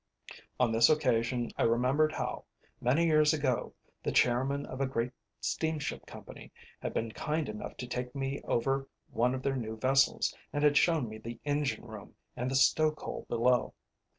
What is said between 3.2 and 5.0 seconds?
ago, the Chairman of a